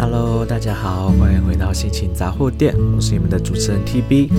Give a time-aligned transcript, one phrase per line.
[0.00, 4.30] Hello，大家好，欢迎回到心情杂货店，我是你们的主持人 TB。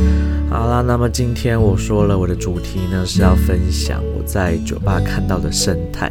[0.49, 6.09] 好啦，那么今天我说了我的主题呢是要分享我在酒吧看到的生态。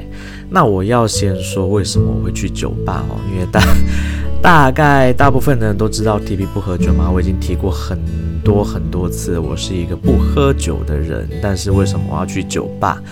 [0.50, 3.62] 那我要先说为什么我会去酒吧哦，因为大
[4.42, 7.99] 大概大部分的人都知道 TB 不喝酒嘛，我已经提过很
[8.45, 13.03] 多很多次，我是一个不喝酒的人，但是为什么我要去酒吧？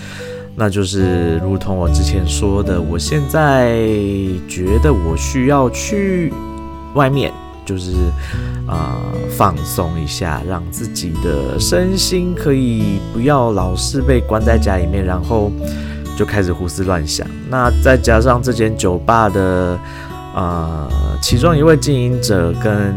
[0.59, 3.77] 那就是如同我之前说的，我现在
[4.47, 6.33] 觉得我需要去
[6.95, 7.31] 外面，
[7.63, 7.91] 就是
[8.65, 15.51] 啊、呃、放松一下，让自己的身心可以不要老是被关在家里面，然后
[16.17, 17.27] 就开始胡思乱想。
[17.51, 19.77] 那再加上这间酒吧的
[20.33, 22.95] 啊、呃，其中一位经营者跟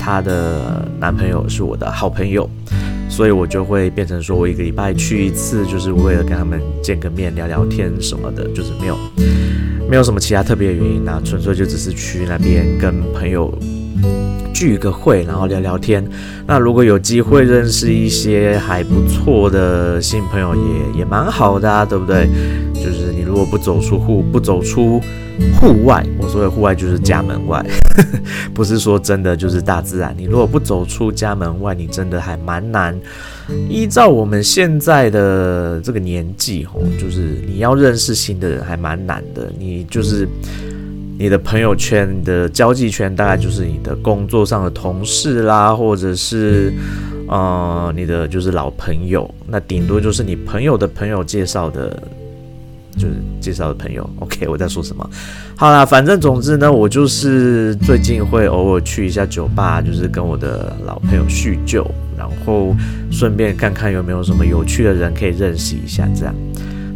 [0.00, 2.48] 她的男朋友是我的好朋友。
[3.12, 8.96] 所以我就会变成说，我一个礼拜去一次，就是为了跟他们见个面、聊聊天什么的，就是没有
[9.86, 13.52] 没有什么其他特别的原因啊，纯粹就只是去那边跟朋友
[14.52, 16.06] 聚个会，然后聊聊天。
[16.46, 22.28] 那如果有机会认识一些还不错的新朋友也，也蛮好的啊，对不对？
[22.74, 25.00] 就是你如果不走出户，不走出。
[25.58, 27.64] 户外，我说的户外就是家门外，
[28.52, 30.14] 不是说真的就是大自然。
[30.16, 32.94] 你如果不走出家门外，你真的还蛮难。
[33.68, 39.50] 依照我们现在的这个年纪，吼，就是你要认识新的人还蛮难的。
[39.58, 40.28] 你就是
[41.22, 46.72] 你的朋友圈、的交际圈，大概就是你的工作上的同事啦，或者是
[47.28, 52.02] 呃你的就是老朋友，那顶多就是你朋友的朋友介绍的。
[52.94, 55.10] 就是介绍的朋友，OK，我在说什么？
[55.56, 62.76] 好啦，反正总之呢，我就是最近会偶尔去一下酒吧，就是跟我的老朋友叙旧，然后
[63.10, 66.34] 顺便看看有没有什么有趣的人可以认识一下，这样。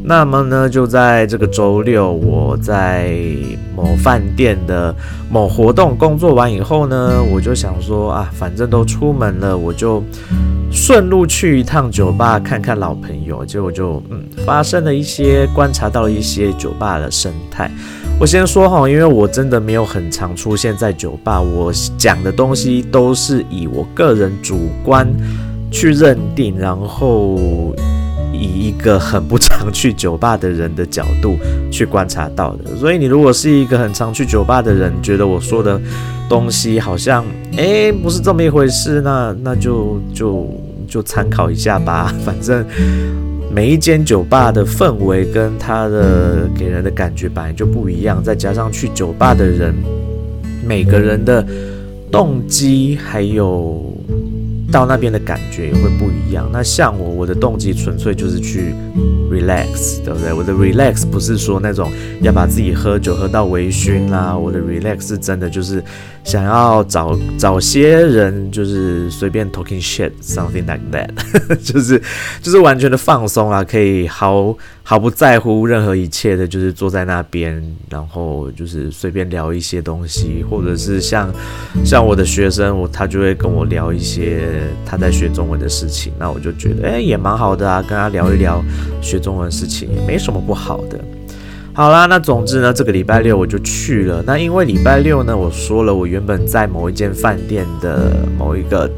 [0.09, 3.13] 那么呢，就在这个周六，我在
[3.75, 4.95] 某饭店的
[5.29, 10.01] 某活动工作完以后呢，我就想说啊，反正都出门了，我就
[10.71, 13.45] 顺路去一趟酒吧看看老朋友。
[13.45, 17.69] 结果就嗯，发生了一些观察到一些酒吧的生态。
[18.21, 25.05] 我先说哈，因为我真的没有很常出现在酒吧，我讲的东西都是以我个人主观
[25.73, 27.75] 去认定，然后。
[28.33, 31.39] 以一个很不常去酒吧的人的角度
[31.71, 35.81] 去观察到的，所以你如果是一个很常去酒吧的人，觉得我说的
[36.29, 37.25] 东西好像
[37.57, 40.49] 诶不是这么一回事，那那就就
[40.87, 42.13] 就参考一下吧。
[42.25, 42.65] 反正
[43.51, 49.75] 每一间酒吧的氛围跟它的给人的感觉本来就不一样，再加上去酒吧的人，
[50.65, 51.47] 每个人的
[52.11, 53.95] 动机还有。
[54.71, 56.49] 到那边的感觉也会不一样。
[56.53, 58.75] 那像我，我的动机纯粹就是去
[59.31, 60.33] relax，对不对？
[60.33, 61.91] 我的 relax 不是说那种
[62.21, 64.37] 要把自己喝酒喝到微醺啦。
[64.37, 65.83] 我的 relax 是真的就是
[66.25, 71.09] 想要找找些人，就是随便 talking shit，something like that，
[71.63, 72.01] 就是
[72.43, 74.57] 就是完全的放松啊，可以好
[74.89, 77.61] 毫不在乎任何一切的，就是坐在那边，
[77.91, 81.29] 然后就是随便聊一些东西，或者是像
[81.85, 84.47] 像我的学生，我他就会跟我聊一些。
[84.87, 88.63] 他在学中文的事情，那我就觉得，哎，也蛮好的啊，跟他聊一聊
[89.03, 91.05] 学中文的事情，也没什么不好的。
[91.73, 94.23] 好啦，那总之呢，这个礼拜六我就去了。
[94.25, 98.89] 那因为礼拜六呢，我说了，我原本在某一间饭店的某一个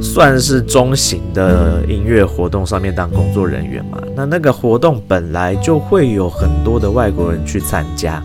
[0.00, 8.22] 算是中型的音乐活动上面当工作人员嘛，那那个活动本来就会有很多的外国人去参加。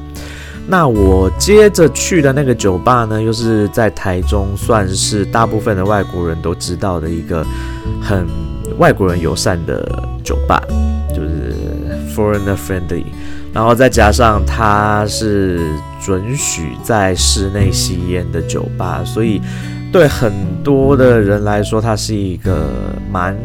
[0.70, 7.46] 那我接着去的那个酒吧呢，又是在台中，算是大部分的外国人都知道的一个
[8.02, 8.28] 很
[8.78, 9.88] 外国人友善的
[10.24, 10.62] 酒吧，
[11.10, 11.56] 就是
[12.14, 13.06] foreigner friendly。
[13.54, 15.62] 然后再加上它是
[16.04, 19.42] 准许在室内吸烟的酒吧，所以
[19.92, 20.32] 对很
[20.64, 22.70] 多的人来说，它是一个
[23.12, 23.36] 蛮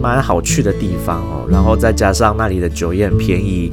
[0.00, 1.46] 蛮好去的地方哦。
[1.50, 3.72] 然后再加上那里的酒也很便宜，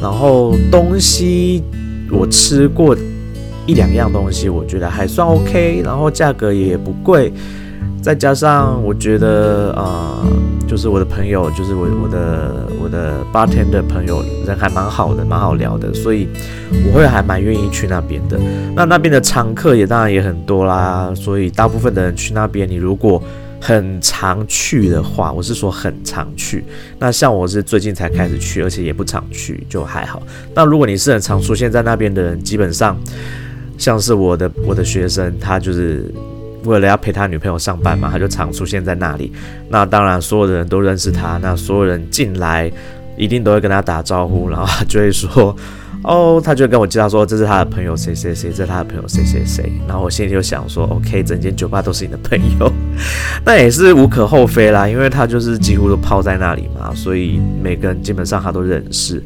[0.00, 1.62] 然后东西。
[2.08, 2.96] 我吃过
[3.66, 7.32] 一两样东西，我觉得还算 OK，然后价格也不贵，
[8.06, 10.24] 再加上我觉得啊、
[10.64, 16.28] 就是我的朋友，就是我我的我的 bartender 朋友人还蛮好的，蛮好聊的，所以
[16.86, 18.38] 我会还蛮愿意去那边的。
[18.76, 23.20] 那那边的常客也当然也很多啦，所以大部分的人去那边，你如果
[23.60, 26.62] 很常去的话，我是说很常去。
[27.00, 30.22] 那像我是最近才开始去，而且也不常去，就还好。
[30.54, 32.96] 那如果你是很常出现在那边的人，基本上
[33.76, 36.04] 像是我的我的学生，他就是
[36.66, 39.32] 为了要陪他女朋友上班嘛，他就常出现在那里。
[39.68, 42.70] 那当然所有的人都认识他，那所有人进来
[43.16, 45.56] 一定都会跟他打招呼，然后他就会说。
[46.04, 49.72] 哦，他就跟我介绍说，这是他的朋友谁谁谁，这是他的朋友谁谁谁。
[49.88, 52.72] 然后我心里就想说，OK，整间酒吧都是你的朋友，
[53.44, 59.20] 那也是无可厚非啦，因为他就是几乎都泡在那里嘛，所以每个人基本上他都认识。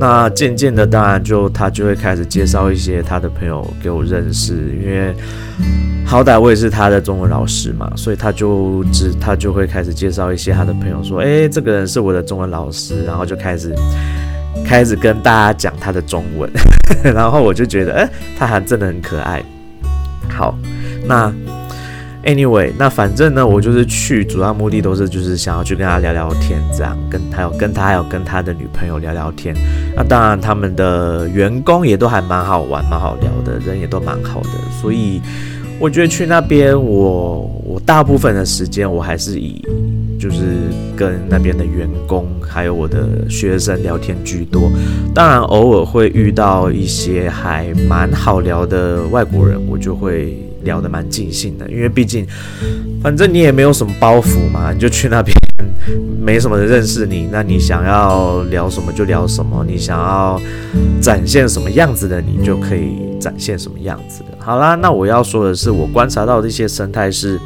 [0.00, 5.14] 那渐渐的，当然就他就会开始介绍一些他的朋友给我认识，因为
[6.04, 13.74] 好歹我也是他的中文老师嘛，所以他就只他就会开始介绍一些他的朋友，说，诶，这个人是我的中文老师，然后就开始。
[14.66, 16.50] 开始跟大家讲他的中文，
[17.02, 19.42] 然后我就觉得，哎，他还真的很可爱。
[20.28, 20.56] 好，
[21.06, 21.32] 那
[22.24, 29.54] anyway，那反正呢，我就是去，主要目的都是就是想要去跟他聊聊天，这样跟还有跟他还有跟他的女朋友聊聊天。
[29.96, 34.50] 那当然，他们的员工也都还蛮好玩、蛮好聊的，人也都蛮好的，
[34.80, 35.20] 所以
[35.78, 39.62] 我觉得去那边，我我大部分的时间我还是以。
[40.20, 40.36] 就是
[40.94, 44.70] 跟那边的员工还有我的学生聊天居多，
[45.14, 52.26] 当然偶尔会遇到一些还蛮好聊的外国人，我就会聊得蛮尽兴的，因为毕竟
[53.02, 55.34] 反正你也没有什么包袱嘛，你就去那边，
[56.20, 60.40] 没什么人认识你，那你想要聊什么就聊什么，你想要
[61.00, 64.26] 展现什么样子的，你就可以展现什么样子的。
[64.38, 67.38] 好啦，那我要说的是，我观察到的一些生态是。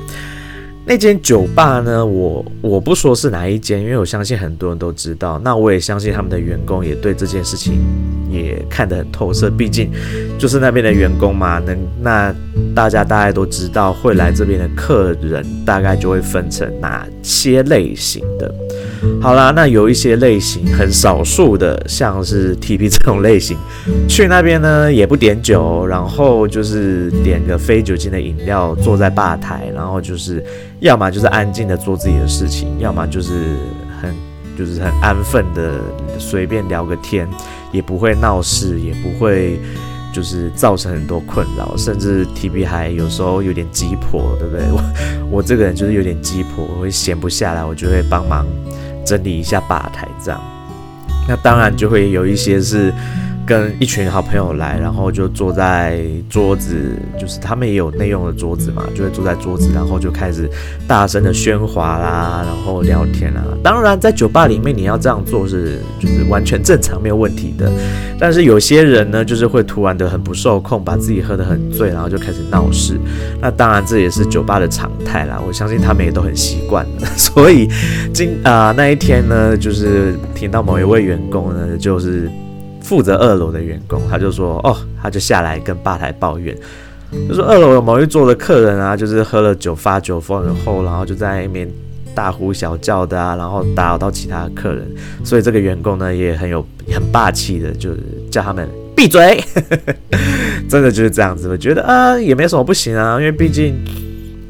[0.86, 5.40] 那间酒吧呢，我我不说是哪一间，因为我相信很多人都知道。
[5.42, 7.78] 那我也相信他们的员工也对这件事情
[8.30, 9.90] 也看得很透彻，毕竟
[10.38, 11.58] 就是那边的员工嘛。
[11.58, 12.34] 能那
[12.74, 18.54] 大家大概都知道，会来这边的客人大概就会分成哪些类型的。
[19.20, 23.56] 好啦，那有一些类型很少数的，像是 TB 这种类型，
[24.08, 30.44] 去那边呢也不点酒，然后就是点个非酒精的饮料，坐在吧台，然后就是
[30.80, 33.30] 要么就是安静的做自己的事情，要么就是
[34.00, 34.14] 很
[34.56, 35.80] 就是很安分的
[36.18, 37.28] 随便聊个天，
[37.72, 39.58] 也不会闹事，也不会
[40.12, 44.64] 就是造成很多困扰，甚至 TB 还有时候有点鸡婆，对不对？
[44.70, 44.82] 我
[45.30, 48.46] 我这个人就是有点鸡婆，我会闲不下来，我就会帮忙。
[49.04, 50.40] 整理一下吧台，这样，
[51.28, 52.92] 那当然就会有一些是。
[53.46, 56.00] 跟一群好朋友来，然后就坐在
[56.30, 56.74] 桌子，
[57.18, 60.48] 就是他们也有内用的桌子嘛，就会坐在桌子，然后就开始
[60.86, 63.44] 大声的喧哗啦，然后聊天啊。
[63.62, 67.70] 当然，在酒吧里面你要这样做是就是完全正常，没有问题的。
[68.18, 72.98] 但是有些人呢，就是会突然的很不受控，把自己喝得很醉，然后就开始闹事。
[73.40, 76.86] 那当然这也是酒吧的常态啦，我相信他们也都很习惯。
[77.16, 77.68] 所以
[78.12, 82.30] 今啊、那一天呢，就是听到某一位员工呢，就是。
[82.84, 86.54] 负责二楼的员工，他就说：“哦，他就下来跟吧台抱怨，
[87.26, 91.66] 就说二楼有某一桌的客人啊，就是喝了酒发酒疯然后，然后就在那边
[92.14, 94.86] 大呼小叫的啊，然后打扰到其他客人，
[95.24, 97.98] 所以这个员工呢也很有很霸气的，就是
[98.30, 99.42] 叫他们闭嘴，
[100.68, 101.48] 真的就是这样子。
[101.48, 103.74] 我觉得啊，也没什么不行啊，因为毕竟。”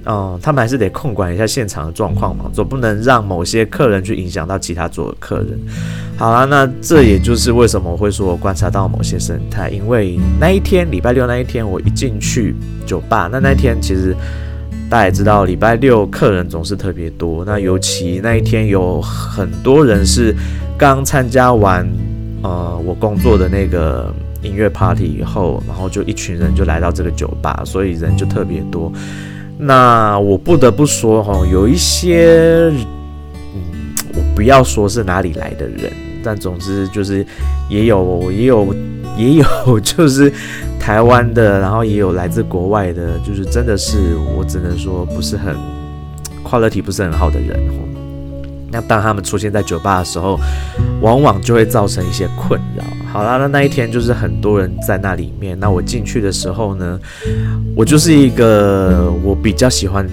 [0.05, 5.59] 哦，他们还是得控管一下现场的状况嘛，总不能让某些客人去影响到其他桌的客人。
[6.17, 12.55] 好啦，那这也就是为什么我会说我观察到某些生态，因为那一天礼拜六那一天我一进去
[12.87, 14.15] 酒吧，那那一天其实
[14.91, 20.37] 大家也知道，礼拜六客人总是特别多，那尤其那一天有很多人是
[20.77, 21.89] 刚参加完
[22.43, 28.93] 呃我工作的那个音乐 party 以后，然后就一群人就来到这个酒吧，所以人就特别多。
[29.66, 32.71] 那我不得不说哈，有一些，
[33.54, 35.90] 嗯，我不要说是哪里来的人，
[36.23, 37.26] 但总之就是
[37.71, 38.75] 也有也有
[39.16, 40.30] 也有 就是
[40.78, 45.56] 台湾的，然后也有来自国外的，就是真的是我只能说不是很
[46.42, 47.59] 跨乐体不是很好的人。
[48.75, 50.37] 那当他们出现在酒吧的时候，
[51.00, 52.83] 往往就会造成一些困扰。
[53.12, 55.57] 好啦，那那一天就是很多人在那里面。
[55.61, 56.99] 那我进去的时候呢，
[57.76, 60.04] 我就是一个我比较喜欢，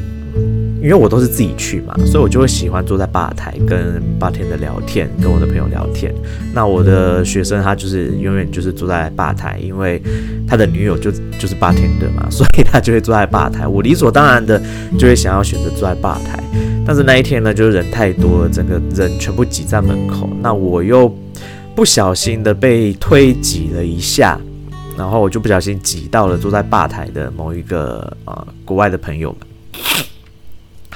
[0.81, 6.13] 因为我都是自己去嘛，所以我就会喜欢坐在吧台跟吧台的聊天，跟我的朋友聊天。
[6.53, 10.01] 那我的学生他就是永远就是坐在吧台，因为
[10.47, 13.67] 他的女友就就是吧台的嘛， 所以他就会坐在吧台。
[13.67, 14.61] 我理所当然的
[14.97, 16.43] 就会想要选择坐在吧台。
[16.85, 20.29] 但是那一天呢，就是人太多了，整个人全部挤在门口。
[20.41, 21.13] 那我又。
[21.73, 24.37] 不小心的被推挤了一下，
[24.97, 29.47] 然后我就不小心挤到了坐在吧台的某一个呃国外的朋友们。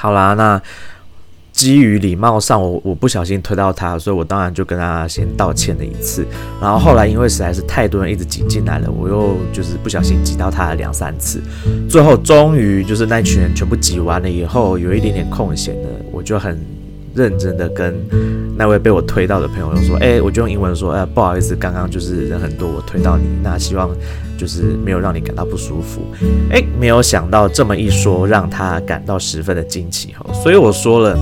[0.06, 0.62] 好啦，那
[1.52, 6.24] 基于礼貌上，我我不小心推到他，所以我当然就跟他先道歉了一次。
[6.62, 11.42] 然后后来因为实在是太多人一直挤进来了，我又就是不小心挤到他了两三次。
[11.90, 16.64] 最后终于就是那群人全部挤完了以后，有一点点空闲了，我就很。
[17.16, 17.96] 认真的跟
[18.58, 23.90] 那位被我推到的朋友说：“哎，我就用英文说，哎，不好意思，刚刚就是人很多，我推到你，那希望
[24.38, 26.02] 就是没有让你感到不舒服。”
[26.52, 30.26] 哎，没有想到这么一说，让他感到十分的惊奇哈。
[30.34, 31.18] 所以我说了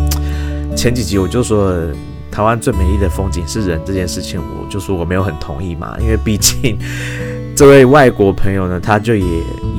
[0.76, 1.88] 前几集我就说了，
[2.32, 6.78] 台湾最美丽的风景是人这件事情，我就说我没有很同意嘛，因为毕竟
[7.56, 9.26] 这位外国朋友呢，他就也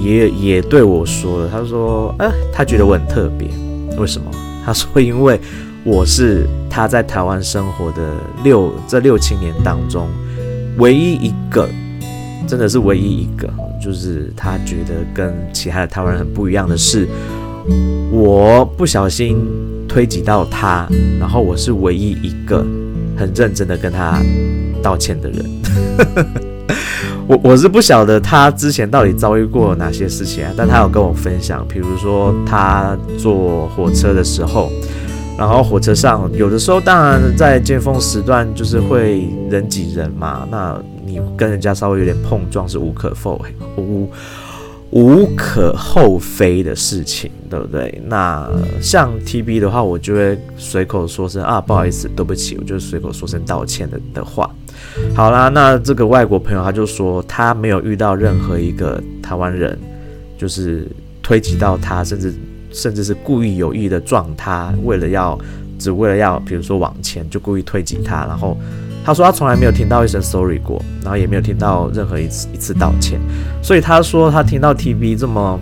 [0.01, 3.49] 也也对我说了，他说：“哎，他觉得我很特别，
[3.97, 4.31] 为什么？”
[4.65, 5.41] 他说：“因为。”
[5.87, 10.09] 我是他在台湾生活的六这六七年当中
[10.79, 11.69] 唯一一个，
[12.49, 13.47] 真的是唯一一个，
[13.83, 17.07] 就是他觉得跟其他的台湾人很不一样的是，
[18.11, 19.37] 我不小心
[19.87, 20.89] 推挤到他，
[21.21, 22.65] 然后我是唯一一个
[23.15, 24.23] 很认真的跟他
[24.83, 25.45] 道歉的人。
[27.29, 34.73] 我我是不晓得他之前到底遭遇过哪些事情啊，但他有跟我分享，比如说他坐火车的时候。
[35.37, 43.45] 然后火车上有的时候，当然在尖峰时段就是会人挤人嘛，那你跟人家稍微有点碰撞是无可否
[43.77, 44.09] 无
[44.91, 48.01] 无可厚非的事情，对不对？
[48.07, 48.49] 那
[48.81, 54.49] 像 TB 的话，我就会随口说声啊，不好意思，对不起，我就随口说声道歉的的话。
[55.17, 59.77] 好啦，那这个外国朋友他就说他没有遇到任何一个台湾人，
[60.39, 60.87] 就是
[61.21, 62.33] 推挤到他，甚至。
[62.75, 65.39] 甚至是故意有意的撞他，为了要，
[65.79, 68.59] 只为了要，比如说往前就故意推挤他，然后
[69.05, 73.21] 他说他从来没有听到一声 sorry 过，然后也没有听到任何一次一次道歉，
[73.63, 75.61] 所以他说他听到 TB 这么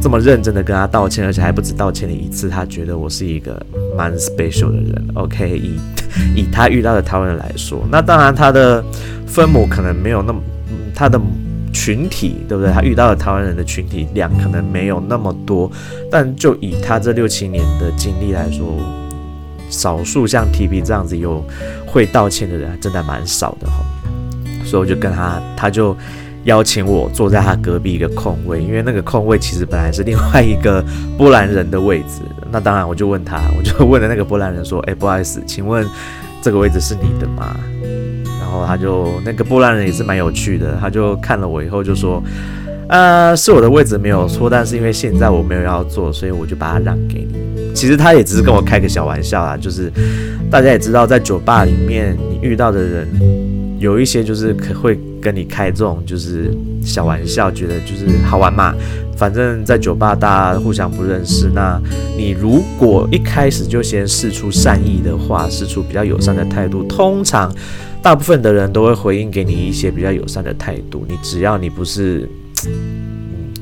[0.00, 3.60] 这么认真的跟他道歉，而且还不止道歉了一次，他觉得我是一个
[3.96, 5.04] 蛮 special 的人。
[5.14, 5.78] OK，以
[6.34, 8.82] 以他遇到的台湾人来说，那当然他的
[9.26, 10.40] 分母可能没有那么
[10.94, 11.20] 他的。
[11.72, 12.72] 群体对不对？
[12.72, 15.70] 他遇到的台湾人的群体量可能没有那么多，
[16.10, 18.76] 但就以他这六七年的经历来说，
[19.68, 21.44] 少数像 TB 这样子有
[21.86, 23.84] 会道歉的人，真的蛮少的哈。
[24.64, 25.96] 所以我就跟他，他就
[26.44, 30.84] 邀请我坐在他隔壁一个空位，因为那个空位其实本来是另外一个
[31.16, 32.20] 波兰人的位置。
[32.50, 35.86] 那当然，我就问他，我就问了那个波兰人说：“哎，不好意思，请问
[36.42, 37.56] 这个位置是你的吗？”
[38.50, 42.20] 然后他就那个波兰人也是蛮有趣的，他就看了我以后就说，
[42.88, 47.72] 呃，是我的位置没有错，但是因为现在我没有要坐，所以我就把它让给你。
[47.72, 49.88] 其实他也只是跟我开个小玩笑啦，就是
[50.50, 53.08] 大家也知道，在酒吧里面你遇到的人
[53.80, 58.72] 有一些就是会跟你开这种就是小玩笑，觉得就是好玩嘛。
[59.16, 61.80] 反正在酒吧大家互相不认识，那
[62.16, 67.52] 你如果一开始就先试出善意的话，试出比较友善的态度，通常。
[68.02, 72.26] 大部分的人都会回应给你一些比较友善的态度，你只要你不是，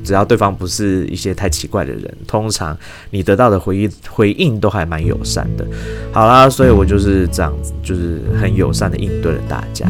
[0.09, 2.75] 只要对方不是一些太奇怪的人，通常
[3.11, 5.67] 你得到的回应回应都还蛮友善的。
[6.11, 9.87] 好啦，所以我就是这样子，就是很友善的应对了大家。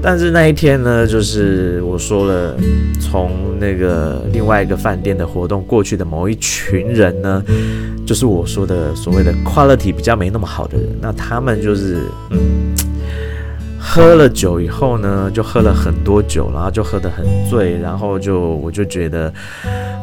[0.00, 2.56] 但是那一天呢，就是我说了，
[3.00, 7.42] 从那个另外一个饭店的活动过去的某一群人呢，
[8.06, 11.96] 就是我说的所谓的 quality 比较没那么好的人，那他们就是
[12.30, 12.67] 嗯。
[13.90, 19.32] 喝了酒以后呢，就喝了很多酒，然后就喝得很醉，然后就我就觉得，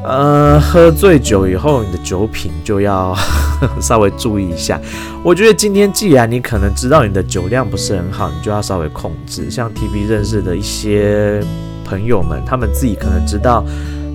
[0.04, 3.16] 呃，喝醉酒以后，你的酒品就要
[3.80, 4.82] 稍微注意一下。
[5.24, 9.50] 我觉得今天既然你可能知道你的酒量不是很好，你就要稍微控制。
[9.52, 11.42] 像 TB 认识的一些
[11.86, 13.64] 朋友们，他们自己可能知道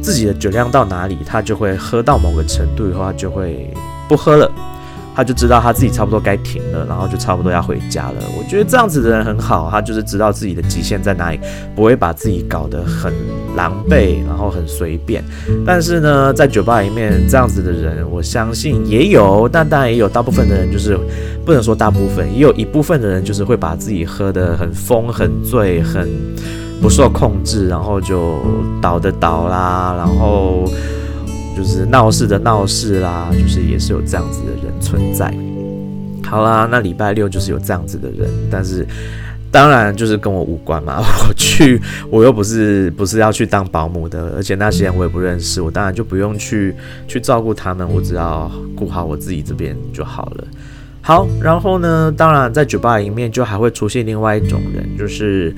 [0.03, 3.73] 自己的酒量到哪里，他就会喝到某个程度以后，他就会
[4.09, 4.50] 不喝了。
[5.21, 8.15] 他就知道他自己差不多该停了，然后就差不多要回家了。
[8.39, 11.39] 我觉得这样子的人很好，他就是知道自己的极限在哪里，
[11.77, 13.12] 不会把自己搞得很
[13.55, 15.23] 狼狈，然后很随便。
[15.67, 20.99] 但是呢，在酒吧里面这样子的人，我相信也有，但当然也有大部分的人就是
[21.45, 26.09] 不能说大部分，也有一部分的人就是会把自己喝得很疯、很醉、很
[26.81, 28.39] 不受控制，然后就
[28.81, 30.65] 倒的倒啦，然后。
[31.61, 35.31] 就是闹事的闹事啦，就是也是有这样子的人存在。
[36.25, 38.87] 好啦，那礼拜六就是有这样子的人，但是
[39.50, 41.02] 当然就是跟我无关嘛。
[41.29, 46.75] 我去，我又不是不是要去当保姆的，而且那些人我也不认识，我当然就不用去
[47.07, 50.45] 去照顾他们，我只要顾好我自己这边就好了。
[51.02, 55.55] 好，然后呢，当然在酒吧里面就还会出现另外一种人，就是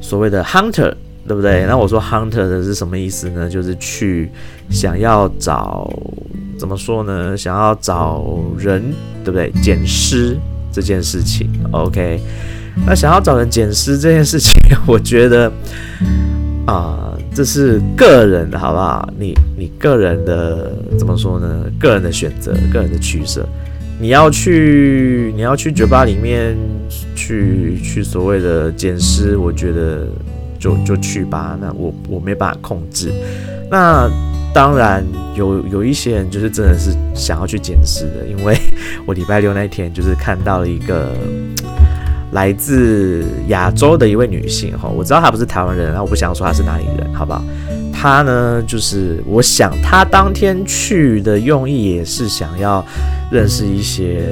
[0.00, 0.94] 所谓的 hunter。
[1.26, 1.64] 对不对？
[1.66, 3.48] 那我说 hunter 的是什么意思呢？
[3.48, 4.30] 就是去
[4.70, 5.88] 想要找，
[6.58, 7.36] 怎么说呢？
[7.36, 8.24] 想要找
[8.58, 8.82] 人，
[9.24, 9.50] 对不对？
[9.62, 10.36] 捡尸
[10.72, 12.20] 这件事情，OK。
[12.86, 14.52] 那想要找人捡尸这件事情，
[14.86, 15.48] 我觉得
[16.66, 19.08] 啊、呃，这是个人的，好不好？
[19.18, 21.64] 你你个人的怎么说呢？
[21.78, 23.46] 个人的选择，个人的取舍。
[24.00, 26.56] 你要去你要去酒吧里面
[27.14, 30.08] 去去所谓的捡尸，我觉得
[30.62, 31.58] 就就去吧。
[31.60, 33.12] 那我我没办法控制。
[33.68, 34.08] 那
[34.54, 35.04] 当然
[35.34, 38.56] 有有一些人就是真的是想要去捡尸的，因为
[39.04, 41.12] 我礼拜六那天就是看到了一个
[42.32, 47.42] 来自亚洲的一位女性哈，我知道她不是台湾人，然后我不想说她是哪里人，好不好？
[47.92, 52.84] 她呢，就是我想她当天去的用意也是想要
[53.30, 54.22] 认识一些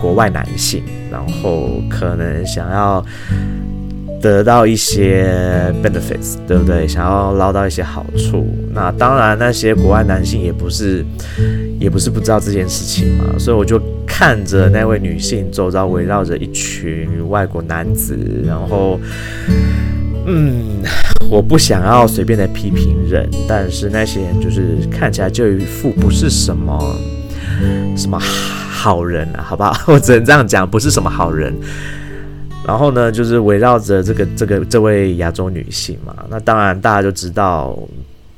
[0.00, 3.04] 国外男性，然后可能想要。
[4.20, 6.86] 得到一些 benefits，对不对？
[6.88, 8.46] 想要捞到一些好处。
[8.72, 11.04] 那当然，那些国外男性也不是，
[11.78, 13.38] 也不是不知道这件事情嘛。
[13.38, 19.00] 所以我就看着那位女性周遭围绕着一群外国男子，然后，
[20.26, 20.82] 嗯，
[21.30, 26.96] 我不想要随便的批评人，但是那些人就是看起来就一副不是什么
[27.96, 29.76] 什么好人啊，好不好？
[29.92, 31.54] 我只能这样讲，不是什么好人。
[32.68, 37.74] 然后呢，就是围绕着这个这个这位亚洲女性嘛，那当然大家就知道，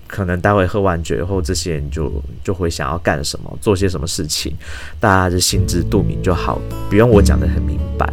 [0.06, 2.12] 可能待会喝完酒以后，这些人就
[2.44, 4.54] 就会想要干什么，做些什么事情，
[5.00, 8.08] 大家就心知肚明就好，不用我讲得很明白。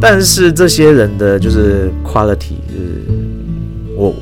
[0.00, 3.02] 但是这些人的就是 quality，就是
[3.94, 4.14] 我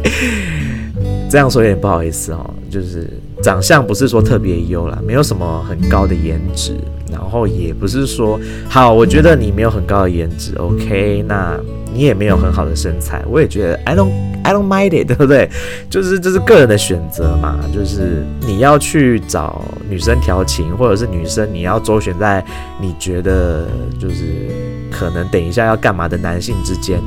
[1.28, 3.06] 这样说有点不好意思哦，就是
[3.42, 6.76] 长相不是说特别优啦，没有什么很高的颜值。
[7.10, 11.58] 然后也不是说好，我觉得你没有很高的颜值，OK，那
[11.92, 14.12] 你也没有很好的身材，我也觉得 I don't
[14.44, 15.50] I don't mind it，对不对？
[15.90, 22.44] 就是这是个人的选择嘛，就是你要去找女生调情，或者是女生你要周旋在
[22.80, 23.66] 你觉得
[23.98, 24.48] 就是
[24.88, 27.00] 可能等一下要干嘛的男性之间，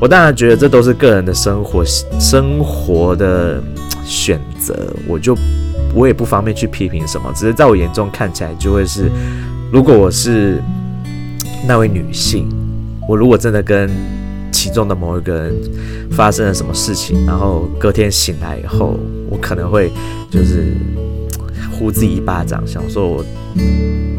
[0.00, 1.84] 我当然觉得这都是个人的生活
[2.18, 3.62] 生活的
[4.04, 4.74] 选择，
[5.06, 5.36] 我就。
[5.96, 9.10] 我也不方便去批评什么，只是在我眼中看起来就会是，
[9.72, 10.62] 如果我是
[11.66, 12.46] 那位女性，
[13.08, 13.90] 我如果真的跟
[14.52, 15.54] 其中的某一个人
[16.12, 18.98] 发生了什么事情，然后隔天醒来以后，
[19.30, 19.90] 我可能会
[20.30, 20.76] 就是
[21.72, 23.24] 呼自己一巴掌，想说我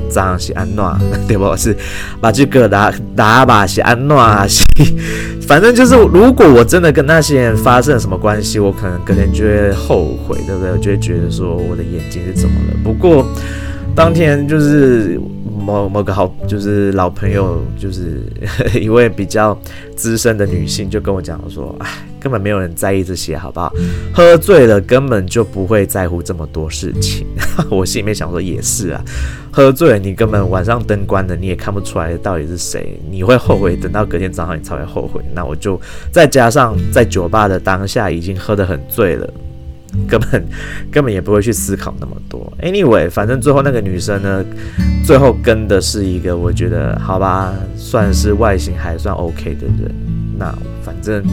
[0.09, 0.97] 这样是安诺，
[1.27, 1.55] 对不？
[1.55, 1.77] 是
[2.19, 4.63] 把这个打打把是安诺是。
[5.47, 10.71] 反正就是，如果我真的跟那些人发生了什么关系，我可能隔天就会后悔，对不对？
[10.71, 12.77] 我就会觉得说我的眼睛是怎么了。
[12.83, 13.25] 不过
[13.95, 15.19] 当天就是
[15.57, 18.21] 某某个好，就是老朋友，就是
[18.77, 19.57] 一位比较
[19.95, 21.87] 资深的女性，就跟我讲说，哎。
[22.27, 23.73] 根本没有人在意这些，好不好？
[24.13, 27.25] 喝醉了根本就不会在乎这么多事情。
[27.71, 29.01] 我心里面想说也是啊，
[29.49, 32.99] 喝醉了你根本晚上灯关了，你也看不出来到底是谁。
[33.09, 35.23] 你会后悔，等到隔天早上你才会后悔。
[35.33, 35.79] 那我就
[36.11, 39.33] 再加上在酒吧的当下已经喝得很醉了，
[40.05, 40.45] 根本
[40.91, 42.51] 根本也不会去思考那么多。
[42.61, 44.43] Anyway，反正最后那个女生呢，
[45.05, 49.95] 最后跟的是一个我觉得好吧，算是外形还算 OK 的人。
[50.37, 51.23] 那反正。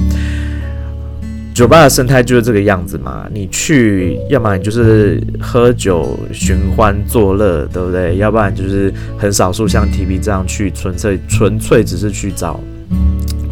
[1.54, 8.16] 酒吧的生态就是这个样子嘛，你去，要么你就是喝酒寻欢作乐，对不对？
[8.16, 12.58] 要不然就是很少数像 TB 这样去，纯粹纯粹只是去找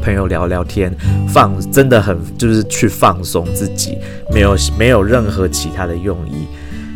[0.02, 0.92] 朋友聊聊天，
[1.28, 3.96] 放真的很就是去放松自己，
[4.34, 6.48] 没有没有任何其他的用意。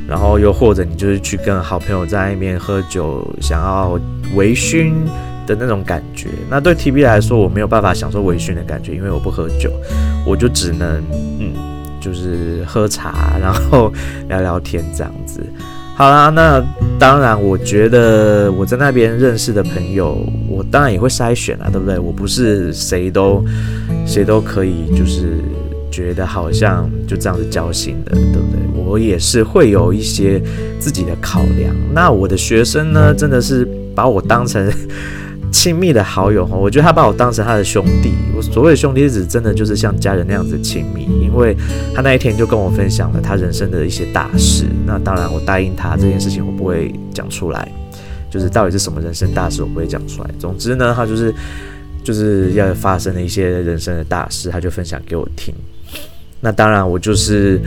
[0.09, 3.97] 然后又或者你就是去跟好朋友在那边喝酒，想要
[4.35, 4.93] 微醺。
[5.47, 9.71] 的那种感觉，那对 TB 来说，我没有办法享受微醺的感觉，因为我不喝酒，
[10.27, 11.03] 我就只能
[11.39, 11.53] 嗯，
[12.01, 13.93] 就是喝茶，然后
[14.29, 15.41] 聊聊天这样子。
[15.95, 16.63] 好啦，那
[16.99, 21.99] 当然，我觉得我在那边认识的朋友，我当然也会筛选啊，对不对？
[21.99, 23.43] 我不是谁都
[24.05, 25.39] 谁都可以，就是
[25.91, 28.85] 觉得好像就这样子交心的，对不对？
[28.85, 30.39] 我也是会有一些
[30.79, 31.75] 自己的考量。
[31.95, 34.71] 那我的学生呢，真的是把我当成。
[35.57, 38.13] 亲密的好友哈，我觉得他把我当成他的兄弟。
[38.37, 41.09] 我所谓的兄弟，是真的就是像家人那样子亲密。
[41.21, 41.57] 因为
[41.95, 44.67] 他那一天就跟我分享了他人生的一些大事。
[44.87, 47.67] 那当然，我答应他这件事情我不会讲出来，
[48.31, 50.31] 就是到底是什么人生大事，我不会讲出来。
[50.39, 51.35] 总之呢，他就是
[52.05, 55.55] 就是要发生的一些人生的大事，他就分享给我听。
[56.41, 57.59] 那当然，我就是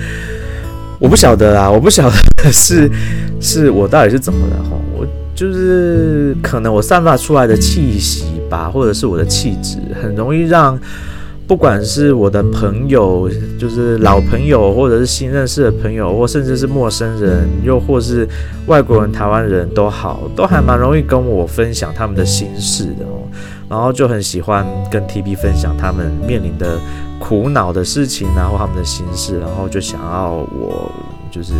[0.99, 2.89] 我不晓得啦，我不晓得是
[3.41, 4.77] 是我到底是怎么了哈。
[4.95, 5.07] 我
[5.39, 10.77] 就是可能我散发出来的气息吧，或者是我的气质，很容易让
[11.47, 18.27] 不管是我的朋友，就是老朋友，或者是新认识的朋友，或甚至是陌生人，又或是
[18.67, 23.23] 外国人、台湾人都好，都还蛮容易跟我分享他们的心事的哦。
[23.69, 26.77] 然后就很喜欢跟 TB 分享他们面临的
[27.17, 30.91] 苦恼的事情，然后他们的心事，然后就想要我
[31.31, 31.53] 就是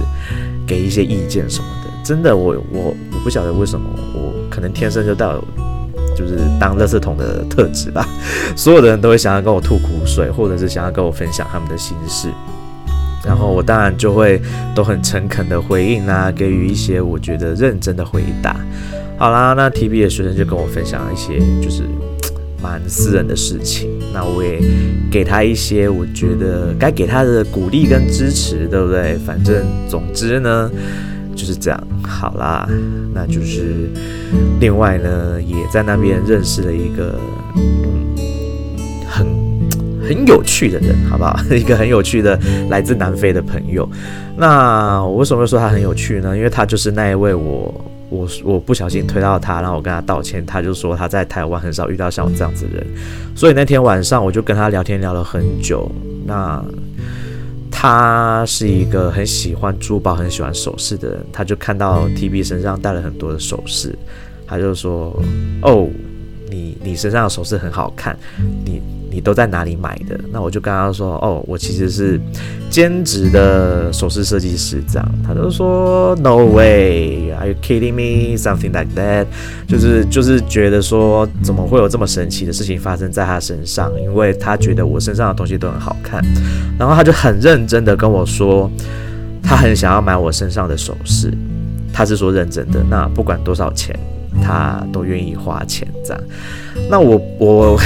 [0.68, 1.66] 给一些意见什么。
[2.10, 5.44] 真的，我我我不晓得为什么，我可能天生就带有
[6.18, 8.04] 就是当垃圾桶的特质吧。
[8.58, 12.30] 所有的人都会想要跟我吐苦水，或者是想要跟我分享他们的心事，
[13.24, 14.42] 然后我当然就会
[14.74, 18.56] 都很诚恳的回应啊，给予一些我觉得认真的回答。
[19.20, 21.84] 好啦，那 TB 的学生就跟我分享一些就是
[22.60, 24.60] 蛮私人的事情，那我也
[25.12, 29.16] 给他一些我觉得该给他的鼓励跟支持，对不对？
[29.28, 30.72] 反正总之呢
[31.40, 31.88] 就是这样。
[32.04, 32.68] 好啦，
[33.14, 33.90] 那就是
[34.60, 37.18] 另外呢也在那边认识了一个
[37.56, 38.16] 嗯
[39.08, 39.26] 很
[40.06, 41.40] 很有趣的人，好不好？
[41.56, 42.38] 一个很有趣的
[42.70, 43.88] 来自南非的朋友。
[44.36, 46.36] 那我为什么会说他很有趣呢？
[46.36, 47.74] 因为他就是那一位我。
[48.12, 52.88] 我我不小心推到他，然后我跟他道歉，他就说他在台湾很少遇到像我这样子的人，
[53.36, 55.88] 所以那天晚上我就跟他聊天聊了很久。
[56.26, 56.60] 那
[57.82, 63.98] 他是一个很喜欢珠宝、很喜欢首饰的人，他就看到 TB 身上戴了很多的首饰，
[64.46, 65.18] 他就说
[65.64, 65.88] ：“哦，
[66.50, 68.18] 你你身上的首饰很好看，
[68.66, 68.82] 你。”
[69.12, 70.16] 你都在哪里买的？
[70.32, 72.22] 那我就跟他说，哦，我其实是
[72.70, 75.12] 兼职的首饰设计师，这样。
[75.26, 79.26] 他就说，No way，Are you kidding me？Something like that，
[79.68, 83.92] 就是就是觉得说，怎么会有这么神奇的事情发生在他身上？
[84.00, 86.24] 因为他觉得我身上的东西都很好看，
[86.78, 88.70] 然后他就很认真的跟我说，
[89.42, 91.34] 他很想要买我身上的首饰，
[91.92, 94.00] 他是说认真的，那不管多少钱。
[94.42, 96.24] 他都愿意花钱这样，
[96.90, 97.80] 那我我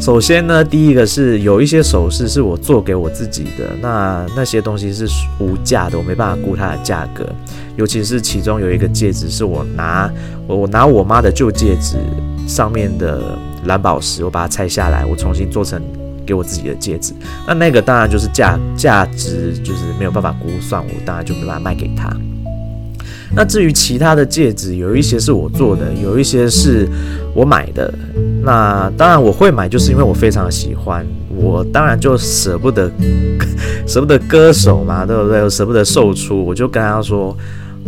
[0.00, 5.06] 首先呢，第一个是有一些首饰是我做给我自己的，那那些东西是
[5.38, 7.26] 无价的，我没办法估它的价格，
[7.76, 10.10] 尤其是其中有一个戒指是我拿
[10.46, 11.96] 我我拿我妈的旧戒指
[12.46, 15.82] 上面的蓝宝石，我把它拆下来，我重新做成
[16.26, 17.12] 给我自己的戒指，
[17.46, 22.08] 那那个当然就是价价值就是没有办法估算，我当然就没办法卖给他。
[23.34, 26.88] 那至于其他的戒指，有一些是我做的，有一些是
[27.34, 27.92] 我买的。
[28.42, 32.90] 那当然我会买，就是因为我非常喜欢，我当然就舍不得，
[33.86, 35.48] 舍不得割手嘛，对不对？
[35.50, 37.36] 舍不得售出，我就跟他说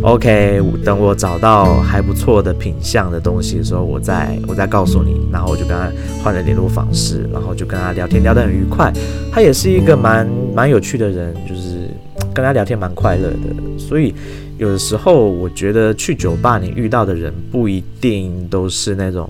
[0.03, 5.19] ，OK，等我找到还不错的品相的东西的时候，我再我再告诉你。
[5.31, 5.89] 然后我就跟他
[6.23, 8.93] 换了联络方式，然后就跟他聊天，聊得很愉快。
[9.31, 11.89] 他也是一个蛮蛮有趣的人，就是
[12.33, 14.13] 跟他聊天蛮快乐的，所以。
[14.61, 19.27] 有的时候，我觉得去酒吧，你遇到的人不一定都是那种